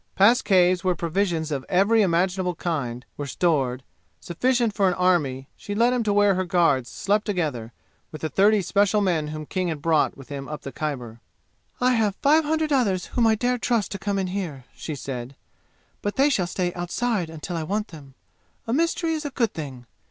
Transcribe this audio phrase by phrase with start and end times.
[0.15, 3.83] Past caves where provisions of every imaginable kind were stored,
[4.19, 7.71] sufficient for an army, she led him to where her guards slept together
[8.11, 11.21] with the thirty special men whom King had brought with him up the Khyber.
[11.79, 15.35] "I have five hundred others whom I dare trust to come in here," she said,
[16.01, 18.15] "but they shall stay outside until I want them.
[18.65, 19.85] A mystery is a good thing!